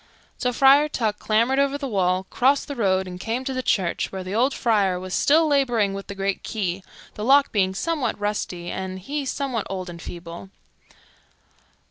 So 0.39 0.51
Friar 0.51 0.89
Tuck 0.89 1.19
clambered 1.19 1.59
over 1.59 1.77
the 1.77 1.87
wall, 1.87 2.25
crossed 2.31 2.67
the 2.67 2.75
road, 2.75 3.07
and 3.07 3.19
came 3.19 3.43
to 3.45 3.53
the 3.53 3.61
church, 3.61 4.11
where 4.11 4.23
the 4.23 4.33
old 4.33 4.51
friar 4.51 4.99
was 4.99 5.13
still 5.13 5.45
laboring 5.45 5.93
with 5.93 6.07
the 6.07 6.15
great 6.15 6.41
key, 6.41 6.83
the 7.13 7.23
lock 7.23 7.51
being 7.51 7.75
somewhat 7.75 8.19
rusty 8.19 8.71
and 8.71 8.97
he 8.97 9.25
somewhat 9.27 9.67
old 9.69 9.91
and 9.91 10.01
feeble. 10.01 10.49